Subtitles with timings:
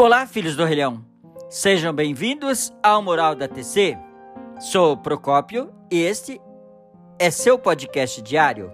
[0.00, 1.04] Olá, filhos do Relhão.
[1.50, 3.98] Sejam bem-vindos ao Moral da TC.
[4.60, 6.40] Sou Procópio e este
[7.18, 8.70] é seu podcast diário.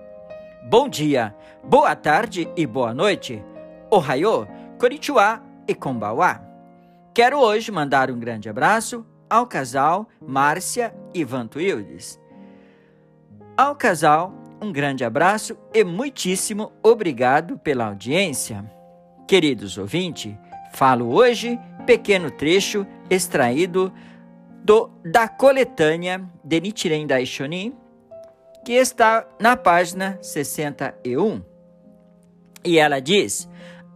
[0.68, 1.34] Bom dia,
[1.64, 3.42] boa tarde e boa noite.
[3.91, 4.46] Ohayô,
[4.79, 6.42] konnichiwa e konbawa.
[7.14, 12.20] Quero hoje mandar um grande abraço ao casal Márcia e Vantuildes.
[13.56, 14.30] Ao casal,
[14.61, 18.70] um grande abraço e muitíssimo obrigado pela audiência.
[19.27, 20.36] Queridos ouvintes,
[20.74, 23.92] falo hoje pequeno trecho extraído
[24.64, 27.74] do, da coletânea de Nichiren Daishonin,
[28.64, 31.42] que está na página 61.
[32.64, 33.48] E ela diz: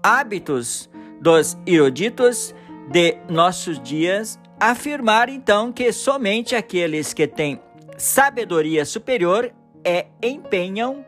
[0.03, 0.89] hábitos
[1.21, 2.55] dos eruditos
[2.91, 7.61] de nossos dias afirmar então que somente aqueles que têm
[7.97, 9.53] sabedoria superior
[9.85, 11.05] é, empenham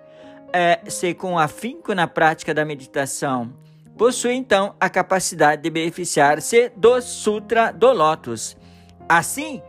[0.52, 3.52] é, se com afinco na prática da meditação.
[4.00, 8.56] Possui então a capacidade de beneficiar-se do Sutra do Lótus.
[9.06, 9.60] Assim,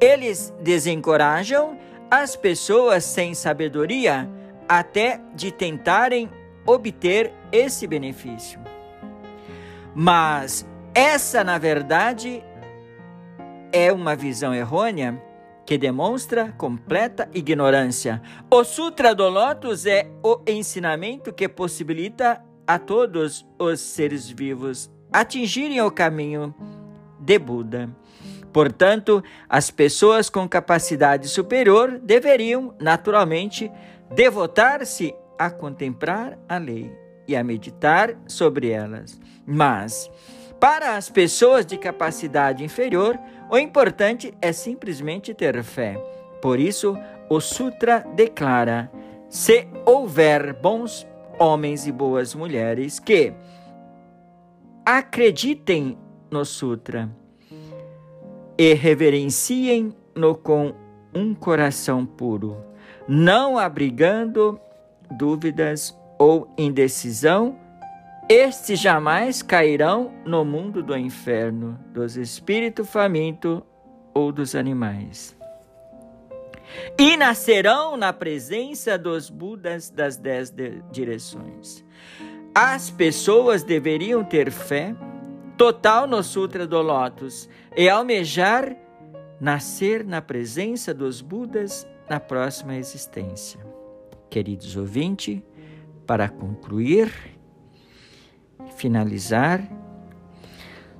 [0.00, 1.76] eles desencorajam
[2.08, 4.30] as pessoas sem sabedoria
[4.68, 6.30] até de tentarem
[6.64, 8.60] obter esse benefício.
[9.92, 12.44] Mas essa, na verdade,
[13.72, 15.20] é uma visão errônea
[15.66, 18.22] que demonstra completa ignorância.
[18.48, 22.40] O Sutra do Lótus é o ensinamento que possibilita
[22.72, 26.54] a todos os seres vivos atingirem o caminho
[27.18, 27.90] de Buda.
[28.52, 33.68] Portanto, as pessoas com capacidade superior deveriam, naturalmente,
[34.14, 39.20] devotar-se a contemplar a lei e a meditar sobre elas.
[39.44, 40.08] Mas,
[40.60, 43.18] para as pessoas de capacidade inferior,
[43.50, 45.96] o importante é simplesmente ter fé.
[46.40, 46.96] Por isso,
[47.28, 48.88] o Sutra declara:
[49.28, 51.04] se houver bons
[51.40, 53.32] homens e boas mulheres que
[54.84, 55.96] acreditem
[56.30, 57.10] no Sutra
[58.58, 60.74] e reverenciem-no com
[61.14, 62.62] um coração puro,
[63.08, 64.60] não abrigando
[65.10, 67.56] dúvidas ou indecisão
[68.28, 73.62] estes jamais cairão no mundo do inferno, dos espíritos famintos
[74.14, 75.39] ou dos animais.
[76.98, 80.52] E nascerão na presença dos Budas das dez
[80.90, 81.84] direções.
[82.54, 84.94] As pessoas deveriam ter fé
[85.56, 88.76] total no Sutra do Lótus e almejar
[89.40, 93.60] nascer na presença dos Budas na próxima existência.
[94.28, 95.40] Queridos ouvintes,
[96.06, 97.12] para concluir,
[98.76, 99.62] finalizar,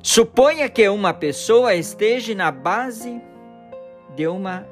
[0.02, 3.20] suponha que uma pessoa esteja na base
[4.14, 4.66] de uma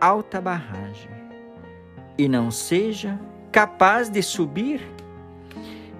[0.00, 1.10] alta barragem
[2.16, 3.18] e não seja
[3.52, 4.80] capaz de subir.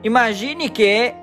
[0.02, 1.16] Imagine que é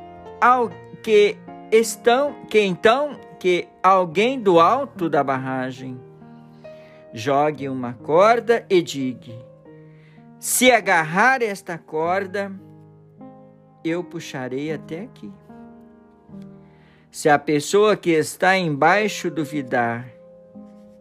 [1.03, 1.37] que
[1.71, 5.99] estão que então que alguém do alto da barragem
[7.13, 9.33] jogue uma corda e diga:
[10.39, 12.51] se agarrar esta corda,
[13.83, 15.31] eu puxarei até aqui.
[17.11, 20.14] Se a pessoa que está embaixo duvidar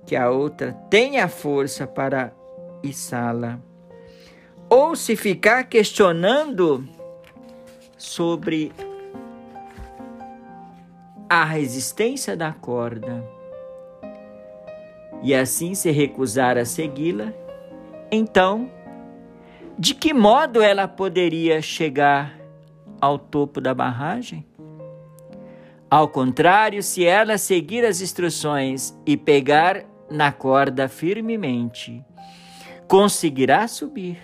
[0.07, 2.33] que a outra tenha força para
[2.83, 3.59] içá-la,
[4.69, 6.87] ou se ficar questionando
[7.97, 8.73] sobre
[11.29, 13.25] a resistência da corda
[15.23, 17.33] e assim se recusar a segui-la,
[18.11, 18.71] então,
[19.79, 22.39] de que modo ela poderia chegar
[23.01, 24.47] ao topo da barragem?
[25.91, 32.05] Ao contrário, se ela seguir as instruções e pegar na corda firmemente,
[32.87, 34.19] conseguirá subir.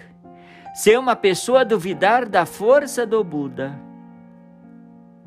[0.75, 3.79] Se uma pessoa duvidar da força do Buda,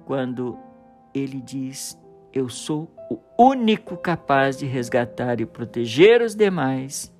[0.06, 0.58] quando
[1.14, 2.00] ele diz:
[2.32, 7.14] Eu sou o único capaz de resgatar e proteger os demais.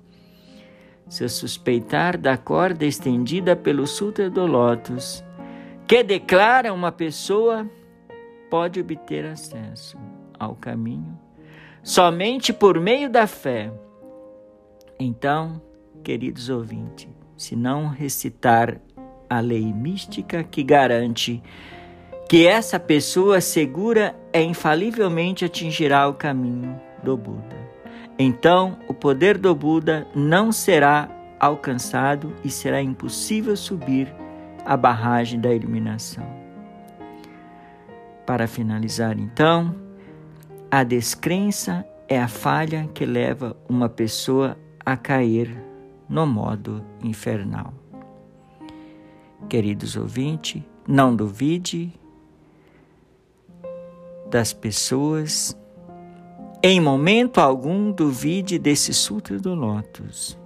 [1.08, 5.22] Se suspeitar da corda estendida pelo Sutra do Lótus,
[5.86, 7.68] que declara uma pessoa
[8.48, 9.98] pode obter acesso
[10.38, 11.23] ao caminho
[11.84, 13.70] somente por meio da fé.
[14.98, 15.60] Então,
[16.02, 18.80] queridos ouvintes, se não recitar
[19.28, 21.42] a lei mística que garante
[22.26, 27.54] que essa pessoa segura e infalivelmente atingirá o caminho do Buda.
[28.18, 31.08] Então, o poder do Buda não será
[31.38, 34.08] alcançado e será impossível subir
[34.64, 36.24] a barragem da iluminação.
[38.24, 39.74] Para finalizar, então,
[40.76, 45.56] a descrença é a falha que leva uma pessoa a cair
[46.08, 47.72] no modo infernal.
[49.48, 51.92] Queridos ouvintes, não duvide
[54.28, 55.56] das pessoas,
[56.60, 60.36] em momento algum duvide desse Sutra do Lótus.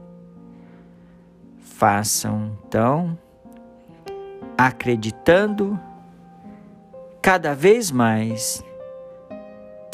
[1.58, 3.19] Façam, então,
[4.58, 5.81] acreditando
[7.22, 8.62] cada vez mais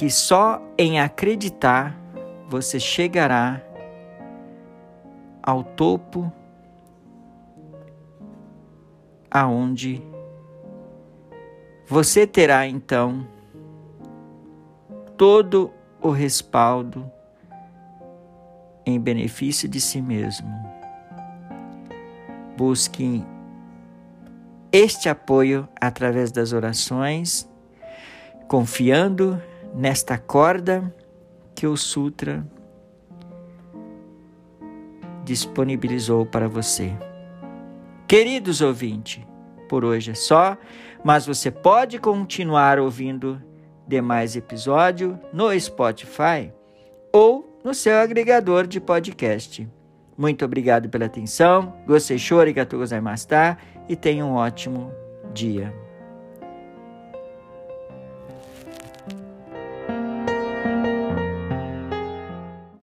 [0.05, 1.99] que só em acreditar
[2.47, 3.63] você chegará
[5.43, 6.31] ao topo
[9.31, 10.03] aonde
[11.87, 13.27] você terá então
[15.17, 15.73] todo
[16.03, 17.11] o respaldo
[18.85, 20.51] em benefício de si mesmo.
[22.59, 23.25] Busque
[24.71, 27.49] este apoio através das orações,
[28.47, 29.41] confiando
[29.75, 30.95] nesta corda
[31.55, 32.47] que o Sutra
[35.25, 36.93] disponibilizou para você.
[38.07, 39.25] Queridos ouvintes,
[39.69, 40.57] por hoje é só,
[41.03, 43.43] mas você pode continuar ouvindo
[43.87, 46.53] demais episódios no Spotify
[47.13, 49.69] ou no seu agregador de podcast.
[50.17, 51.75] Muito obrigado pela atenção.
[51.87, 53.27] Gostei, chore, gato gozaimasu,
[53.89, 54.93] e tenha um ótimo
[55.33, 55.75] dia.